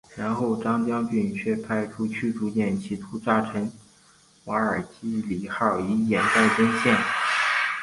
[0.15, 3.71] 然后张将军却派出驱逐舰企图炸沉
[4.45, 6.97] 瓦尔基里号以掩盖真相。